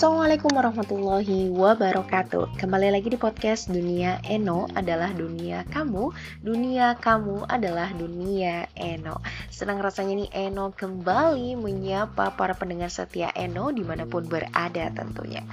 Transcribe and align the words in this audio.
Assalamualaikum 0.00 0.56
warahmatullahi 0.56 1.52
wabarakatuh. 1.52 2.56
Kembali 2.56 2.88
lagi 2.88 3.12
di 3.12 3.20
podcast 3.20 3.68
Dunia 3.68 4.16
Eno 4.24 4.64
adalah 4.72 5.12
dunia 5.12 5.68
kamu. 5.68 6.08
Dunia 6.40 6.96
kamu 6.96 7.44
adalah 7.44 7.92
dunia 7.92 8.64
Eno. 8.80 9.20
Senang 9.52 9.76
rasanya 9.84 10.24
nih 10.24 10.48
Eno 10.48 10.72
kembali 10.72 11.52
menyapa 11.60 12.32
para 12.32 12.56
pendengar 12.56 12.88
setia 12.88 13.28
Eno 13.36 13.76
di 13.76 13.84
mana 13.84 14.08
pun 14.08 14.24
berada 14.24 14.88
tentunya. 14.88 15.44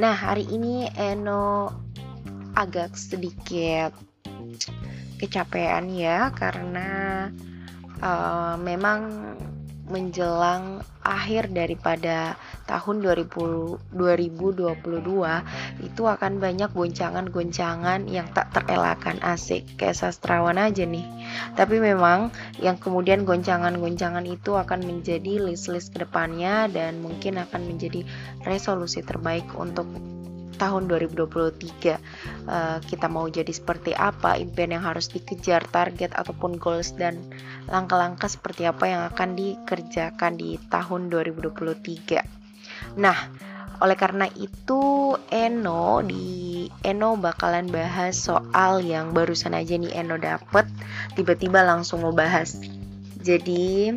Nah 0.00 0.16
hari 0.16 0.48
ini 0.48 0.88
Eno 0.96 1.68
agak 2.56 2.96
sedikit 2.96 3.92
kecapean 5.20 5.92
ya 5.92 6.32
Karena 6.32 7.28
uh, 8.00 8.56
memang 8.56 9.36
menjelang 9.92 10.80
akhir 11.02 11.52
daripada 11.52 12.38
tahun 12.70 13.02
2000, 13.02 13.98
2022 13.98 14.78
itu 15.82 16.02
akan 16.06 16.32
banyak 16.38 16.70
goncangan-goncangan 16.70 18.06
yang 18.06 18.30
tak 18.30 18.54
terelakkan. 18.54 19.18
Asik 19.26 19.74
kayak 19.74 19.98
sastrawan 19.98 20.54
aja 20.54 20.86
nih. 20.86 21.02
Tapi 21.58 21.82
memang 21.82 22.30
yang 22.62 22.78
kemudian 22.78 23.26
goncangan-goncangan 23.26 24.22
itu 24.30 24.54
akan 24.54 24.86
menjadi 24.86 25.42
list-list 25.42 25.90
ke 25.90 26.06
depannya 26.06 26.70
dan 26.70 27.02
mungkin 27.02 27.42
akan 27.42 27.66
menjadi 27.66 28.06
resolusi 28.46 29.02
terbaik 29.02 29.50
untuk 29.58 29.90
tahun 30.60 30.92
2023 30.92 31.24
uh, 31.24 31.96
eh, 31.96 32.78
kita 32.84 33.08
mau 33.08 33.24
jadi 33.32 33.48
seperti 33.48 33.96
apa 33.96 34.36
impian 34.36 34.76
yang 34.76 34.84
harus 34.84 35.08
dikejar 35.08 35.64
target 35.72 36.12
ataupun 36.12 36.60
goals 36.60 36.92
dan 37.00 37.16
langkah-langkah 37.72 38.28
seperti 38.28 38.68
apa 38.68 38.84
yang 38.84 39.02
akan 39.08 39.32
dikerjakan 39.40 40.36
di 40.36 40.60
tahun 40.68 41.08
2023 41.08 42.39
nah 42.98 43.16
oleh 43.80 43.96
karena 43.96 44.28
itu 44.36 45.16
Eno 45.32 46.04
di 46.04 46.68
Eno 46.84 47.16
bakalan 47.16 47.72
bahas 47.72 48.20
soal 48.20 48.84
yang 48.84 49.16
barusan 49.16 49.56
aja 49.56 49.80
nih 49.80 50.04
Eno 50.04 50.20
dapet 50.20 50.68
tiba-tiba 51.16 51.64
langsung 51.64 52.04
mau 52.04 52.12
bahas. 52.12 52.60
Jadi 53.20 53.96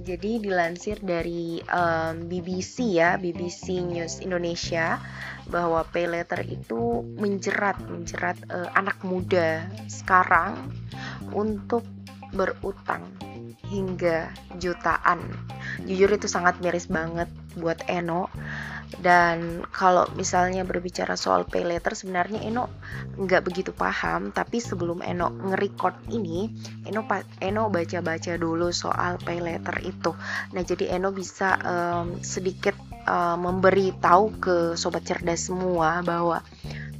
Jadi 0.00 0.42
dilansir 0.42 0.98
dari 1.06 1.62
um, 1.70 2.26
BBC 2.26 2.98
ya, 2.98 3.14
BBC 3.14 3.78
News 3.78 4.18
Indonesia 4.18 4.98
bahwa 5.50 5.82
pay 5.90 6.06
letter 6.06 6.46
itu 6.46 7.02
menjerat 7.18 7.76
menjerat 7.90 8.38
uh, 8.48 8.70
anak 8.78 9.02
muda 9.02 9.66
sekarang 9.90 10.70
untuk 11.34 11.84
berutang 12.30 13.02
hingga 13.70 14.30
jutaan. 14.58 15.22
Jujur 15.86 16.10
itu 16.10 16.26
sangat 16.26 16.58
miris 16.58 16.90
banget 16.90 17.30
buat 17.54 17.78
Eno. 17.86 18.30
Dan 18.90 19.62
kalau 19.70 20.10
misalnya 20.18 20.66
berbicara 20.66 21.14
soal 21.14 21.46
pay 21.46 21.62
letter 21.62 21.94
sebenarnya 21.94 22.42
Eno 22.42 22.66
nggak 23.14 23.46
begitu 23.46 23.70
paham. 23.70 24.34
Tapi 24.34 24.58
sebelum 24.58 24.98
Eno 25.06 25.30
nge-record 25.30 26.10
ini 26.10 26.50
Eno 26.82 27.06
Eno 27.38 27.70
baca-baca 27.70 28.34
dulu 28.34 28.74
soal 28.74 29.22
pay 29.22 29.38
letter 29.38 29.78
itu. 29.86 30.10
Nah 30.50 30.62
jadi 30.66 30.98
Eno 30.98 31.14
bisa 31.14 31.54
um, 31.62 32.18
sedikit 32.18 32.74
uh, 33.10 33.34
memberi 33.34 33.90
tahu 33.98 34.38
ke 34.38 34.56
sobat 34.78 35.02
cerdas 35.02 35.50
semua 35.50 35.98
bahwa 36.06 36.46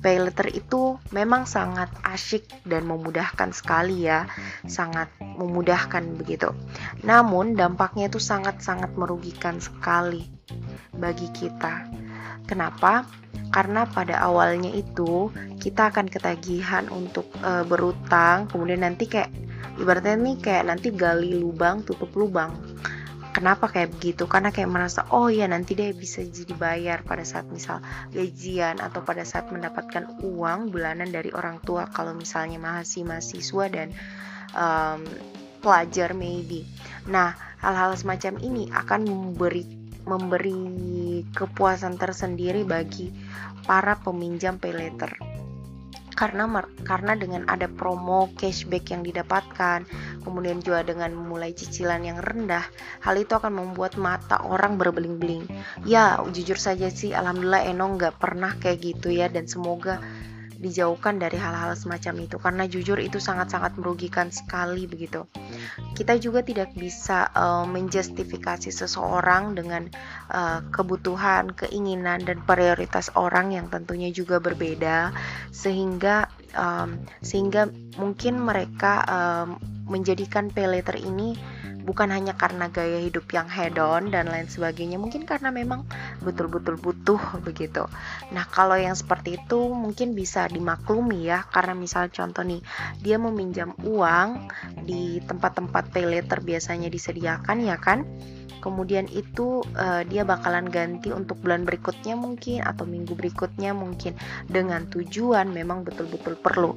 pay 0.03 0.19
letter 0.19 0.51
itu 0.51 0.99
memang 1.15 1.47
sangat 1.47 1.93
asyik 2.03 2.51
dan 2.67 2.91
memudahkan 2.91 3.55
sekali 3.55 4.11
ya. 4.11 4.27
Sangat 4.67 5.13
memudahkan 5.23 6.03
begitu. 6.19 6.51
Namun 7.07 7.55
dampaknya 7.55 8.11
itu 8.11 8.19
sangat-sangat 8.19 8.99
merugikan 8.99 9.63
sekali 9.63 10.27
bagi 10.97 11.31
kita. 11.31 11.87
Kenapa? 12.51 13.07
Karena 13.51 13.87
pada 13.87 14.19
awalnya 14.23 14.71
itu 14.71 15.31
kita 15.59 15.91
akan 15.93 16.07
ketagihan 16.07 16.87
untuk 16.89 17.27
e, 17.43 17.67
berutang 17.67 18.47
kemudian 18.47 18.87
nanti 18.87 19.11
kayak 19.11 19.29
ibaratnya 19.77 20.17
nih 20.17 20.37
kayak 20.39 20.65
nanti 20.71 20.89
gali 20.95 21.35
lubang 21.35 21.83
tutup 21.83 22.15
lubang 22.15 22.55
Kenapa 23.31 23.71
kayak 23.71 23.95
begitu? 23.95 24.27
Karena 24.27 24.51
kayak 24.51 24.71
merasa 24.71 25.07
oh 25.15 25.31
ya 25.31 25.47
nanti 25.47 25.79
deh 25.79 25.95
bisa 25.95 26.19
jadi 26.19 26.51
bayar 26.59 27.07
pada 27.07 27.23
saat 27.23 27.47
misal 27.47 27.79
gajian 28.11 28.83
atau 28.83 29.07
pada 29.07 29.23
saat 29.23 29.55
mendapatkan 29.55 30.19
uang 30.27 30.75
bulanan 30.75 31.15
dari 31.15 31.31
orang 31.31 31.63
tua 31.63 31.87
kalau 31.95 32.11
misalnya 32.11 32.59
mahasiswa 32.59 33.07
mahasiswa 33.07 33.65
dan 33.71 33.89
um, 34.55 35.07
pelajar 35.63 36.11
maybe. 36.11 36.67
Nah 37.07 37.39
hal-hal 37.63 37.95
semacam 37.95 38.35
ini 38.43 38.67
akan 38.75 39.01
memberi 39.07 39.65
memberi 40.11 40.61
kepuasan 41.31 41.95
tersendiri 41.95 42.67
bagi 42.67 43.15
para 43.63 43.95
peminjam 44.01 44.59
pay 44.59 44.75
letter 44.75 45.41
karena 46.21 46.45
karena 46.85 47.17
dengan 47.17 47.49
ada 47.49 47.65
promo 47.65 48.29
cashback 48.37 48.93
yang 48.93 49.01
didapatkan 49.01 49.89
kemudian 50.23 50.61
juga 50.61 50.85
dengan 50.87 51.13
memulai 51.13 51.53
cicilan 51.53 52.05
yang 52.05 52.19
rendah 52.21 52.65
hal 53.03 53.15
itu 53.17 53.33
akan 53.37 53.53
membuat 53.57 53.97
mata 53.97 54.41
orang 54.45 54.77
berbeling-beling 54.77 55.49
ya 55.85 56.21
jujur 56.31 56.57
saja 56.57 56.89
sih 56.93 57.13
alhamdulillah 57.13 57.67
Eno 57.69 57.91
nggak 57.97 58.21
pernah 58.21 58.57
kayak 58.57 58.79
gitu 58.81 59.09
ya 59.11 59.27
dan 59.29 59.49
semoga 59.49 59.99
dijauhkan 60.61 61.17
dari 61.17 61.41
hal-hal 61.41 61.73
semacam 61.73 62.29
itu 62.29 62.37
karena 62.37 62.65
jujur 62.69 63.01
itu 63.01 63.17
sangat-sangat 63.17 63.81
merugikan 63.81 64.29
sekali 64.29 64.85
begitu. 64.85 65.25
Kita 65.97 66.21
juga 66.21 66.45
tidak 66.45 66.77
bisa 66.77 67.33
uh, 67.33 67.65
menjustifikasi 67.65 68.69
seseorang 68.69 69.57
dengan 69.57 69.89
uh, 70.29 70.61
kebutuhan, 70.69 71.57
keinginan 71.57 72.29
dan 72.29 72.45
prioritas 72.45 73.09
orang 73.17 73.57
yang 73.57 73.73
tentunya 73.73 74.13
juga 74.13 74.37
berbeda 74.37 75.17
sehingga 75.49 76.29
um, 76.53 77.01
sehingga 77.25 77.73
mungkin 77.97 78.45
mereka 78.45 79.01
um, 79.09 79.80
menjadikan 79.91 80.49
pay 80.55 80.71
letter 80.71 80.97
ini 80.97 81.35
bukan 81.83 82.13
hanya 82.13 82.37
karena 82.37 82.71
gaya 82.71 83.03
hidup 83.03 83.27
yang 83.35 83.49
hedon 83.51 84.13
dan 84.15 84.29
lain 84.31 84.47
sebagainya 84.47 85.01
mungkin 85.01 85.27
karena 85.27 85.51
memang 85.51 85.89
betul-betul 86.23 86.79
butuh 86.79 87.19
begitu. 87.43 87.89
Nah 88.31 88.47
kalau 88.47 88.79
yang 88.79 88.95
seperti 88.95 89.41
itu 89.41 89.73
mungkin 89.73 90.15
bisa 90.15 90.47
dimaklumi 90.47 91.27
ya 91.27 91.45
karena 91.51 91.75
misal 91.75 92.13
contoh 92.13 92.47
nih 92.47 92.63
dia 93.03 93.17
meminjam 93.19 93.75
uang 93.83 94.53
di 94.87 95.19
tempat-tempat 95.25 95.91
pay 95.91 96.07
letter 96.07 96.39
biasanya 96.45 96.87
disediakan 96.87 97.67
ya 97.67 97.77
kan? 97.81 98.07
Kemudian 98.61 99.09
itu 99.09 99.65
uh, 99.73 100.05
dia 100.05 100.21
bakalan 100.23 100.69
ganti 100.69 101.09
untuk 101.09 101.41
bulan 101.41 101.65
berikutnya 101.65 102.13
mungkin 102.13 102.61
atau 102.61 102.85
minggu 102.85 103.17
berikutnya 103.17 103.73
mungkin 103.73 104.13
dengan 104.53 104.85
tujuan 104.85 105.49
memang 105.49 105.81
betul-betul 105.81 106.37
perlu 106.37 106.77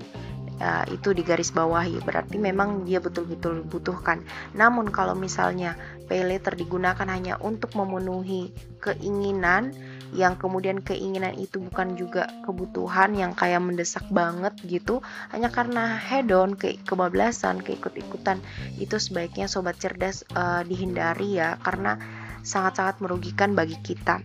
uh, 0.60 0.86
itu 0.92 1.16
digarisbawahi. 1.16 2.04
Berarti 2.04 2.38
memang 2.38 2.84
dia 2.86 3.00
betul-betul 3.00 3.66
butuhkan. 3.66 4.22
Namun 4.54 4.90
kalau 4.92 5.18
misalnya 5.18 5.78
pay 6.06 6.22
letter 6.22 6.54
digunakan 6.54 7.08
hanya 7.08 7.40
untuk 7.40 7.74
memenuhi 7.74 8.52
keinginan 8.84 9.74
yang 10.14 10.38
kemudian 10.38 10.86
keinginan 10.86 11.34
itu 11.34 11.58
bukan 11.58 11.98
juga 11.98 12.30
kebutuhan 12.46 13.18
yang 13.18 13.34
kayak 13.34 13.66
mendesak 13.66 14.06
banget 14.14 14.54
gitu 14.62 15.02
hanya 15.34 15.50
karena 15.50 15.98
hedon 15.98 16.54
ke 16.54 16.78
kebablasan 16.86 17.66
keikut-ikutan 17.66 18.38
itu 18.78 19.02
sebaiknya 19.02 19.50
sobat 19.50 19.82
cerdas 19.82 20.22
uh, 20.38 20.62
dihindari 20.62 21.42
ya. 21.42 21.58
Karena 21.62 21.98
sangat-sangat 22.44 23.00
merugikan 23.00 23.56
bagi 23.56 23.80
kita. 23.80 24.20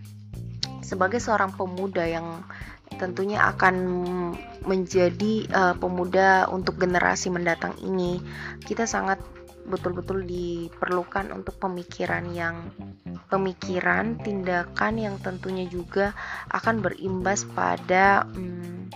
Sebagai 0.83 1.21
seorang 1.21 1.53
pemuda 1.53 2.03
yang 2.03 2.43
tentunya 2.99 3.39
akan 3.47 3.75
menjadi 4.67 5.33
uh, 5.49 5.75
pemuda 5.79 6.51
untuk 6.51 6.75
generasi 6.75 7.31
mendatang 7.31 7.73
ini 7.79 8.19
kita 8.67 8.83
sangat 8.83 9.23
betul-betul 9.69 10.25
diperlukan 10.25 11.29
untuk 11.31 11.55
pemikiran 11.61 12.25
yang 12.33 12.73
pemikiran 13.29 14.17
tindakan 14.17 14.97
yang 14.97 15.15
tentunya 15.21 15.69
juga 15.69 16.17
akan 16.49 16.81
berimbas 16.81 17.45
pada 17.45 18.25
hmm, 18.25 18.89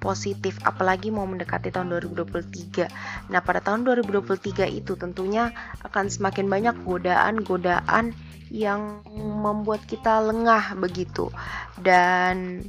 positif 0.00 0.60
apalagi 0.64 1.08
mau 1.08 1.24
mendekati 1.24 1.72
tahun 1.72 1.96
2023. 1.96 3.32
Nah, 3.32 3.40
pada 3.40 3.64
tahun 3.64 3.88
2023 3.88 4.68
itu 4.68 4.92
tentunya 5.00 5.52
akan 5.80 6.12
semakin 6.12 6.44
banyak 6.48 6.76
godaan-godaan 6.84 8.12
yang 8.52 9.00
membuat 9.16 9.88
kita 9.88 10.20
lengah 10.20 10.76
begitu. 10.76 11.32
Dan 11.80 12.68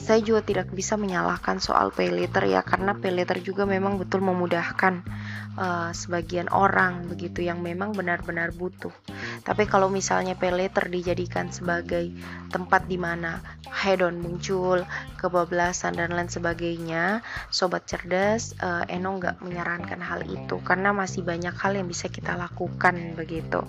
saya 0.00 0.24
juga 0.24 0.40
tidak 0.40 0.72
bisa 0.72 0.96
menyalahkan 0.96 1.60
soal 1.60 1.92
pay 1.92 2.08
letter 2.08 2.48
ya 2.48 2.64
karena 2.64 2.96
pay 2.96 3.12
letter 3.12 3.38
juga 3.44 3.68
memang 3.68 4.00
betul 4.00 4.24
memudahkan 4.24 5.04
uh, 5.60 5.92
sebagian 5.92 6.48
orang 6.48 7.04
begitu 7.06 7.44
yang 7.44 7.60
memang 7.60 7.92
benar-benar 7.92 8.56
butuh. 8.56 8.92
Tapi 9.40 9.64
kalau 9.66 9.88
misalnya 9.88 10.36
pay 10.36 10.52
letter 10.52 10.88
dijadikan 10.92 11.48
sebagai 11.48 12.12
tempat 12.52 12.86
di 12.86 13.00
mana 13.00 13.40
hedon 13.70 14.18
muncul, 14.18 14.82
kebablasan 15.16 15.96
dan 15.96 16.12
lain 16.12 16.28
sebagainya, 16.28 17.24
sobat 17.48 17.86
cerdas, 17.86 18.58
uh, 18.60 18.84
Eno 18.90 19.16
nggak 19.16 19.40
menyarankan 19.40 20.00
hal 20.02 20.26
itu 20.26 20.58
karena 20.66 20.90
masih 20.90 21.22
banyak 21.22 21.54
hal 21.54 21.72
yang 21.78 21.86
bisa 21.86 22.10
kita 22.10 22.34
lakukan 22.34 23.14
begitu. 23.14 23.62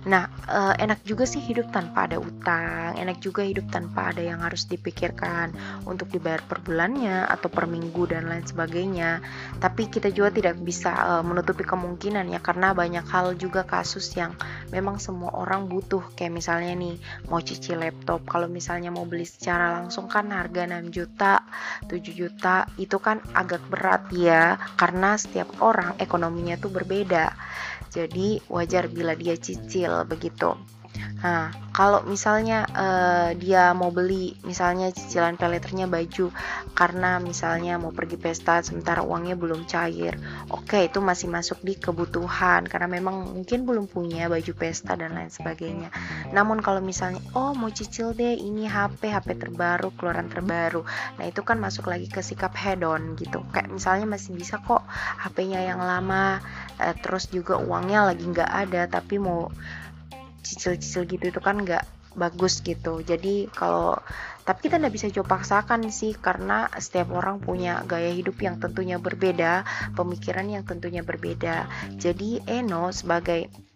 Nah, 0.00 0.32
uh, 0.48 0.72
enak 0.80 1.04
juga 1.04 1.28
sih 1.28 1.44
hidup 1.44 1.68
tanpa 1.76 2.08
ada 2.08 2.16
utang, 2.16 2.96
enak 2.96 3.20
juga 3.20 3.44
hidup 3.44 3.68
tanpa 3.68 4.08
ada 4.08 4.24
yang 4.24 4.40
harus 4.40 4.64
dipikirkan 4.64 5.52
untuk 5.84 6.08
dibayar 6.08 6.40
per 6.40 6.64
bulannya 6.64 7.28
atau 7.28 7.52
per 7.52 7.68
minggu 7.68 8.08
dan 8.08 8.24
lain 8.24 8.40
sebagainya. 8.40 9.20
Tapi 9.60 9.92
kita 9.92 10.08
juga 10.08 10.32
tidak 10.32 10.56
bisa 10.64 10.88
uh, 10.96 11.20
menutupi 11.20 11.68
kemungkinan 11.68 12.32
ya 12.32 12.40
karena 12.40 12.72
banyak 12.72 13.04
hal 13.12 13.36
juga 13.36 13.68
kasus 13.68 14.08
yang 14.16 14.32
memang 14.70 15.02
semua 15.02 15.34
orang 15.34 15.66
butuh 15.66 16.14
kayak 16.14 16.34
misalnya 16.34 16.72
nih 16.74 16.96
mau 17.28 17.42
cicil 17.42 17.82
laptop 17.82 18.24
kalau 18.26 18.46
misalnya 18.46 18.94
mau 18.94 19.04
beli 19.04 19.26
secara 19.26 19.82
langsung 19.82 20.06
kan 20.06 20.30
harga 20.30 20.66
6 20.66 20.94
juta 20.94 21.42
7 21.86 21.92
juta 22.14 22.66
itu 22.78 22.96
kan 23.02 23.22
agak 23.34 23.62
berat 23.68 24.08
ya 24.14 24.58
karena 24.78 25.18
setiap 25.18 25.50
orang 25.62 25.98
ekonominya 25.98 26.56
tuh 26.56 26.70
berbeda 26.70 27.34
jadi 27.90 28.38
wajar 28.46 28.86
bila 28.86 29.18
dia 29.18 29.34
cicil 29.34 30.06
begitu. 30.06 30.54
Nah, 31.20 31.52
kalau 31.76 32.00
misalnya 32.08 32.64
uh, 32.72 33.30
dia 33.36 33.76
mau 33.76 33.92
beli 33.92 34.32
misalnya 34.48 34.88
cicilan 34.88 35.36
peleternya 35.36 35.84
baju 35.84 36.32
karena 36.72 37.20
misalnya 37.20 37.76
mau 37.76 37.92
pergi 37.92 38.16
pesta 38.16 38.64
sementara 38.64 39.04
uangnya 39.04 39.36
belum 39.36 39.68
cair. 39.68 40.16
Oke, 40.48 40.88
itu 40.88 41.04
masih 41.04 41.28
masuk 41.28 41.60
di 41.60 41.76
kebutuhan 41.76 42.64
karena 42.64 42.88
memang 42.88 43.36
mungkin 43.36 43.68
belum 43.68 43.84
punya 43.92 44.32
baju 44.32 44.52
pesta 44.56 44.96
dan 44.96 45.12
lain 45.12 45.28
sebagainya. 45.28 45.92
Namun 46.32 46.64
kalau 46.64 46.80
misalnya 46.80 47.20
oh 47.36 47.52
mau 47.52 47.68
cicil 47.68 48.16
deh 48.16 48.40
ini 48.40 48.64
HP 48.64 49.12
HP 49.12 49.36
terbaru, 49.36 49.92
keluaran 50.00 50.32
terbaru. 50.32 50.88
Nah, 51.20 51.24
itu 51.28 51.44
kan 51.44 51.60
masuk 51.60 51.92
lagi 51.92 52.08
ke 52.08 52.24
sikap 52.24 52.56
head 52.56 52.80
on 52.80 53.12
gitu. 53.20 53.44
Kayak 53.52 53.68
misalnya 53.68 54.08
masih 54.08 54.32
bisa 54.32 54.56
kok 54.64 54.88
HP-nya 55.20 55.68
yang 55.68 55.84
lama 55.84 56.40
eh, 56.80 56.96
terus 56.96 57.28
juga 57.28 57.60
uangnya 57.60 58.08
lagi 58.08 58.24
nggak 58.24 58.50
ada 58.50 58.88
tapi 58.88 59.20
mau 59.20 59.52
cicil-cicil 60.42 61.06
gitu 61.06 61.24
itu 61.30 61.40
kan 61.40 61.60
nggak 61.60 61.84
bagus 62.18 62.58
gitu. 62.66 63.02
Jadi 63.06 63.46
kalau 63.54 63.94
tapi 64.42 64.66
kita 64.66 64.82
nggak 64.82 64.94
bisa 64.94 65.06
coba 65.14 65.38
paksakan 65.38 65.86
sih 65.94 66.16
karena 66.18 66.66
setiap 66.82 67.14
orang 67.14 67.38
punya 67.38 67.86
gaya 67.86 68.10
hidup 68.10 68.34
yang 68.42 68.58
tentunya 68.58 68.98
berbeda 68.98 69.62
pemikiran 69.94 70.46
yang 70.50 70.66
tentunya 70.66 71.06
berbeda. 71.06 71.70
Jadi 72.00 72.42
Eno 72.50 72.90
sebagai 72.90 73.70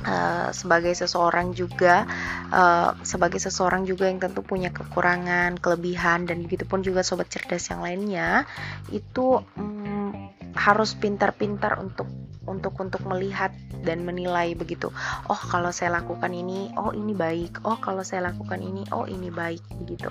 Uh, 0.00 0.48
sebagai 0.56 0.96
seseorang 0.96 1.52
juga 1.52 2.08
uh, 2.48 2.96
sebagai 3.04 3.36
seseorang 3.36 3.84
juga 3.84 4.08
yang 4.08 4.16
tentu 4.16 4.40
punya 4.40 4.72
kekurangan 4.72 5.60
kelebihan 5.60 6.24
dan 6.24 6.40
begitupun 6.40 6.80
juga 6.80 7.04
sobat 7.04 7.28
cerdas 7.28 7.68
yang 7.68 7.84
lainnya 7.84 8.48
itu 8.88 9.44
um, 9.60 10.32
harus 10.56 10.96
pintar-pintar 10.96 11.76
untuk 11.76 12.08
untuk 12.48 12.76
untuk 12.80 13.04
melihat 13.04 13.52
dan 13.84 14.04
menilai 14.04 14.56
begitu. 14.56 14.88
Oh, 15.28 15.36
kalau 15.36 15.68
saya 15.72 16.00
lakukan 16.00 16.32
ini, 16.32 16.72
oh 16.80 16.92
ini 16.96 17.12
baik. 17.12 17.64
Oh, 17.68 17.76
kalau 17.76 18.00
saya 18.00 18.32
lakukan 18.32 18.60
ini, 18.64 18.84
oh 18.96 19.04
ini 19.04 19.28
baik 19.28 19.60
begitu. 19.84 20.08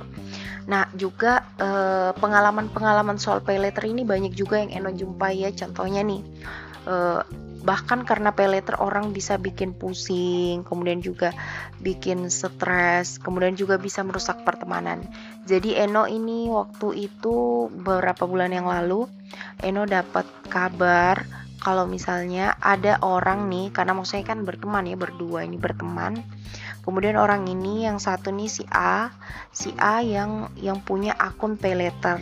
Nah, 0.70 0.86
juga 0.94 1.42
eh, 1.58 2.12
pengalaman-pengalaman 2.14 3.18
soal 3.18 3.42
pay 3.42 3.58
letter 3.58 3.90
ini 3.90 4.06
banyak 4.06 4.34
juga 4.38 4.62
yang 4.62 4.70
Eno 4.74 4.92
jumpai 4.94 5.46
ya. 5.46 5.50
Contohnya 5.54 6.06
nih 6.06 6.22
eh, 6.86 7.22
bahkan 7.60 8.08
karena 8.08 8.32
pay 8.32 8.48
letter 8.48 8.80
orang 8.80 9.12
bisa 9.12 9.36
bikin 9.36 9.76
pusing, 9.76 10.64
kemudian 10.64 11.04
juga 11.04 11.36
bikin 11.84 12.32
stres, 12.32 13.20
kemudian 13.20 13.58
juga 13.58 13.76
bisa 13.76 14.00
merusak 14.06 14.48
pertemanan. 14.48 15.04
Jadi 15.44 15.76
Eno 15.76 16.08
ini 16.08 16.48
waktu 16.48 17.10
itu 17.10 17.68
beberapa 17.74 18.24
bulan 18.24 18.56
yang 18.56 18.70
lalu 18.70 19.10
Eno 19.60 19.84
dapat 19.84 20.26
kabar 20.48 21.49
kalau 21.60 21.84
misalnya 21.86 22.56
ada 22.64 22.98
orang 23.04 23.52
nih 23.52 23.76
karena 23.76 23.92
maksudnya 23.92 24.32
kan 24.32 24.48
berteman 24.48 24.88
ya 24.88 24.96
berdua 24.96 25.44
ini 25.44 25.60
berteman. 25.60 26.24
Kemudian 26.80 27.20
orang 27.20 27.46
ini 27.46 27.86
yang 27.86 28.02
satu 28.02 28.34
nih 28.34 28.50
si 28.50 28.64
A 28.72 29.14
si 29.52 29.76
A 29.78 30.02
yang 30.02 30.50
yang 30.58 30.82
punya 30.82 31.14
akun 31.14 31.60
pay 31.60 31.78
letter 31.78 32.18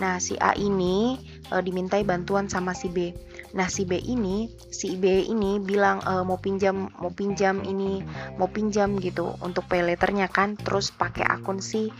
nah 0.00 0.16
si 0.22 0.38
A 0.40 0.56
ini 0.56 1.20
e, 1.50 1.54
dimintai 1.60 2.06
bantuan 2.06 2.46
sama 2.48 2.72
si 2.72 2.88
B. 2.88 3.12
Nah 3.52 3.68
si 3.68 3.84
B 3.84 3.98
ini 3.98 4.48
si 4.70 4.94
B 4.96 5.26
ini 5.26 5.58
bilang 5.60 6.00
e, 6.00 6.22
mau 6.22 6.38
pinjam 6.38 6.88
mau 6.96 7.12
pinjam 7.12 7.60
ini 7.66 8.00
mau 8.40 8.48
pinjam 8.48 8.96
gitu 9.02 9.36
untuk 9.42 9.66
pay 9.68 9.82
letternya 9.82 10.30
kan. 10.30 10.54
Terus 10.56 10.94
pakai 10.94 11.26
akun 11.26 11.58
si 11.60 11.90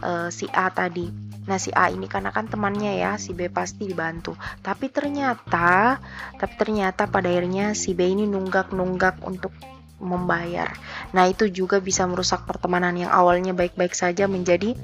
e, 0.00 0.10
si 0.30 0.46
A 0.54 0.70
tadi 0.70 1.25
Nah 1.46 1.58
si 1.62 1.70
A 1.72 1.88
ini 1.90 2.10
karena 2.10 2.34
kan 2.34 2.50
temannya 2.50 2.98
ya 2.98 3.16
si 3.16 3.32
B 3.32 3.46
pasti 3.48 3.86
dibantu. 3.86 4.34
Tapi 4.62 4.90
ternyata 4.90 6.02
tapi 6.36 6.54
ternyata 6.58 7.06
pada 7.06 7.30
akhirnya 7.30 7.72
si 7.72 7.94
B 7.94 8.06
ini 8.06 8.26
nunggak-nunggak 8.26 9.22
untuk 9.22 9.54
membayar. 9.96 10.76
Nah, 11.16 11.24
itu 11.28 11.48
juga 11.48 11.80
bisa 11.80 12.04
merusak 12.04 12.44
pertemanan 12.44 12.92
yang 12.96 13.08
awalnya 13.08 13.56
baik-baik 13.56 13.96
saja 13.96 14.28
menjadi 14.28 14.76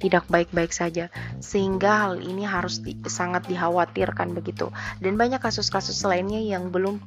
tidak 0.00 0.24
baik-baik 0.32 0.72
saja. 0.72 1.12
Sehingga 1.40 2.08
hal 2.08 2.24
ini 2.24 2.48
harus 2.48 2.80
di, 2.80 2.96
sangat 3.04 3.44
dikhawatirkan 3.44 4.32
begitu. 4.32 4.72
Dan 5.00 5.20
banyak 5.20 5.40
kasus-kasus 5.40 6.00
lainnya 6.08 6.40
yang 6.40 6.72
belum 6.72 7.00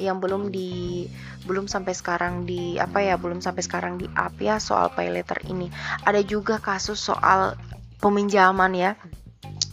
yang 0.00 0.24
belum 0.24 0.48
di 0.48 1.04
belum 1.44 1.68
sampai 1.68 1.92
sekarang 1.92 2.48
di 2.48 2.80
apa 2.80 3.04
ya 3.04 3.20
belum 3.20 3.44
sampai 3.44 3.60
sekarang 3.60 4.00
di 4.00 4.08
up 4.16 4.32
ya 4.40 4.56
soal 4.56 4.88
pay 4.92 5.12
letter 5.12 5.36
ini. 5.48 5.68
Ada 6.04 6.24
juga 6.24 6.56
kasus 6.60 6.96
soal 6.96 7.56
peminjaman 8.02 8.74
ya. 8.74 8.92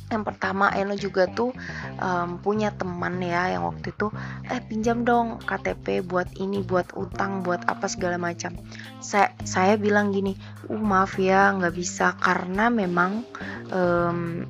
Yang 0.09 0.23
pertama 0.25 0.73
Eno 0.73 0.97
juga 0.97 1.29
tuh 1.29 1.53
um, 2.01 2.41
punya 2.41 2.73
teman 2.73 3.21
ya 3.21 3.53
yang 3.53 3.69
waktu 3.69 3.93
itu 3.93 4.09
eh 4.49 4.57
pinjam 4.65 5.05
dong 5.05 5.37
KTP 5.45 6.01
buat 6.01 6.33
ini 6.41 6.65
buat 6.65 6.97
utang 6.97 7.45
buat 7.45 7.61
apa 7.69 7.85
segala 7.85 8.17
macam. 8.17 8.57
Saya 9.01 9.37
saya 9.45 9.77
bilang 9.77 10.09
gini 10.09 10.33
uh 10.65 10.81
maaf 10.81 11.17
ya 11.21 11.53
nggak 11.53 11.75
bisa. 11.77 12.17
Karena 12.17 12.73
memang 12.73 13.21
um, 13.69 14.49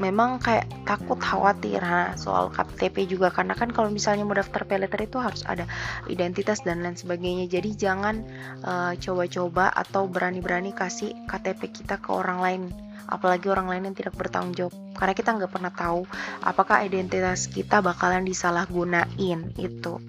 memang 0.00 0.40
kayak 0.40 0.66
takut 0.88 1.20
khawatir 1.20 1.78
ha, 1.84 2.16
soal 2.16 2.48
KTP 2.48 3.04
juga. 3.06 3.28
Karena 3.28 3.52
kan 3.52 3.68
kalau 3.70 3.92
misalnya 3.92 4.24
mau 4.24 4.34
daftar 4.34 4.64
peleter 4.64 5.04
itu 5.04 5.20
harus 5.20 5.44
ada 5.44 5.68
identitas 6.08 6.64
dan 6.64 6.80
lain 6.80 6.96
sebagainya. 6.96 7.46
Jadi 7.46 7.76
jangan 7.76 8.24
eh, 8.64 8.92
coba-coba 8.96 9.70
uh, 9.70 9.80
atau 9.84 10.08
berani-berani 10.08 10.72
kasih 10.72 11.12
KTP 11.28 11.84
kita 11.84 12.00
ke 12.00 12.10
orang 12.10 12.38
lain. 12.40 12.62
Apalagi 13.10 13.50
orang 13.52 13.68
lain 13.68 13.92
yang 13.92 13.96
tidak 13.96 14.16
bertanggung 14.16 14.56
jawab. 14.56 14.74
Karena 14.96 15.14
kita 15.14 15.30
nggak 15.36 15.52
pernah 15.52 15.72
tahu 15.72 16.08
apakah 16.42 16.82
identitas 16.82 17.46
kita 17.46 17.84
bakalan 17.84 18.24
disalahgunain 18.24 19.52
itu 19.60 20.00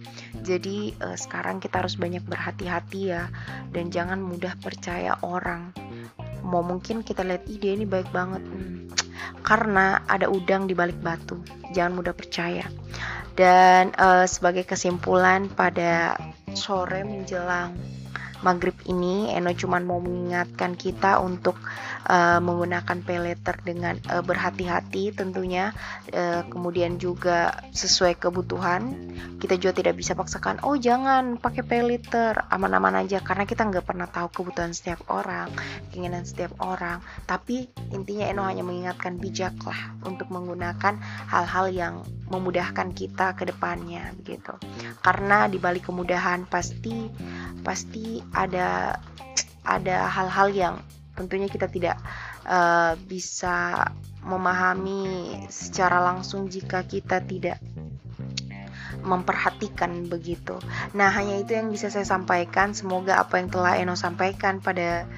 jadi 0.42 0.92
eh, 0.98 1.18
sekarang 1.18 1.62
kita 1.62 1.86
harus 1.86 1.96
banyak 1.96 2.26
berhati-hati 2.26 3.14
ya. 3.14 3.30
Dan 3.70 3.94
jangan 3.94 4.20
mudah 4.20 4.58
percaya 4.58 5.16
orang. 5.22 5.72
Mau 6.42 6.66
mungkin 6.66 7.06
kita 7.06 7.22
lihat 7.22 7.46
ide 7.46 7.78
ini 7.78 7.86
baik 7.86 8.10
banget. 8.10 8.42
Hmm, 8.42 8.90
karena 9.40 10.04
ada 10.12 10.28
udang 10.28 10.68
di 10.68 10.76
balik 10.76 11.00
batu. 11.00 11.40
Jangan 11.72 12.04
mudah 12.04 12.14
percaya. 12.14 12.68
Dan 13.32 13.96
uh, 13.96 14.28
sebagai 14.28 14.68
kesimpulan 14.68 15.48
pada 15.48 16.20
sore 16.52 17.08
menjelang 17.08 17.74
maghrib 18.42 18.76
ini 18.90 19.34
Eno 19.34 19.54
cuma 19.54 19.78
mau 19.82 20.02
mengingatkan 20.02 20.74
kita 20.78 21.22
untuk 21.22 21.58
uh, 22.10 22.42
menggunakan 22.42 22.98
pay 23.06 23.20
letter 23.22 23.56
dengan 23.62 23.98
uh, 24.10 24.26
berhati-hati 24.26 25.14
tentunya 25.14 25.74
uh, 26.14 26.46
kemudian 26.50 26.98
juga 26.98 27.66
sesuai 27.74 28.18
kebutuhan. 28.18 29.14
Kita 29.42 29.58
juga 29.58 29.82
tidak 29.82 29.98
bisa 29.98 30.14
paksakan 30.14 30.62
oh 30.66 30.78
jangan 30.78 31.38
pakai 31.38 31.64
pay 31.66 31.82
letter 31.86 32.38
aman-aman 32.50 33.06
aja 33.06 33.22
karena 33.22 33.46
kita 33.46 33.66
nggak 33.66 33.86
pernah 33.86 34.10
tahu 34.10 34.30
kebutuhan 34.30 34.74
setiap 34.74 35.06
orang 35.10 35.50
keinginan 35.94 36.26
setiap 36.26 36.54
orang. 36.62 37.02
Tapi 37.26 37.70
intinya 37.94 38.26
Eno 38.28 38.44
hanya 38.46 38.66
mengingatkan 38.66 39.18
bijaklah 39.22 39.94
untuk 40.06 40.30
menggunakan 40.34 40.98
hal-hal 41.30 41.66
yang 41.70 41.94
memudahkan 42.32 42.96
kita 42.96 43.36
ke 43.36 43.44
depannya 43.46 44.16
begitu. 44.16 44.56
Karena 45.04 45.46
di 45.52 45.60
balik 45.60 45.92
kemudahan 45.92 46.48
pasti 46.48 47.12
pasti 47.62 48.20
ada 48.34 49.00
ada 49.62 50.10
hal-hal 50.10 50.48
yang 50.52 50.76
tentunya 51.14 51.46
kita 51.46 51.70
tidak 51.70 51.98
uh, 52.50 52.98
bisa 53.06 53.86
memahami 54.22 55.34
secara 55.50 56.02
langsung 56.02 56.50
jika 56.50 56.86
kita 56.86 57.22
tidak 57.26 57.58
memperhatikan 59.02 60.06
begitu. 60.06 60.62
Nah, 60.94 61.10
hanya 61.10 61.42
itu 61.42 61.58
yang 61.58 61.74
bisa 61.74 61.90
saya 61.90 62.06
sampaikan. 62.06 62.78
Semoga 62.78 63.18
apa 63.18 63.42
yang 63.42 63.50
telah 63.50 63.82
Eno 63.82 63.98
sampaikan 63.98 64.62
pada 64.62 65.10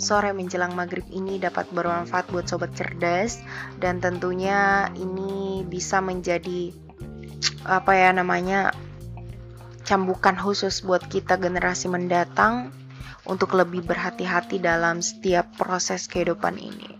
sore 0.00 0.32
menjelang 0.32 0.72
maghrib 0.72 1.04
ini 1.12 1.36
dapat 1.36 1.68
bermanfaat 1.72 2.32
buat 2.32 2.48
sobat 2.48 2.72
cerdas 2.72 3.40
dan 3.80 4.00
tentunya 4.00 4.88
ini 4.96 5.64
bisa 5.68 6.00
menjadi 6.00 6.72
apa 7.68 7.92
ya 7.92 8.08
namanya 8.16 8.72
cambukan 9.86 10.36
khusus 10.36 10.84
buat 10.84 11.04
kita 11.08 11.40
generasi 11.40 11.88
mendatang 11.88 12.74
untuk 13.24 13.56
lebih 13.56 13.84
berhati-hati 13.84 14.60
dalam 14.60 15.00
setiap 15.00 15.48
proses 15.56 16.08
kehidupan 16.08 16.56
ini. 16.56 16.96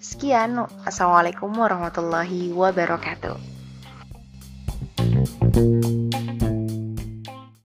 Sekian, 0.00 0.68
Assalamualaikum 0.84 1.48
warahmatullahi 1.48 2.52
wabarakatuh. 2.52 3.53